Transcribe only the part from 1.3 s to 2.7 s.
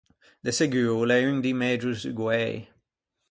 un di megio zugoei.